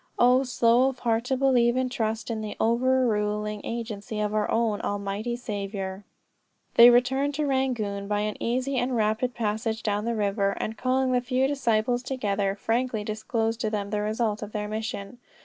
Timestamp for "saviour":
5.35-6.05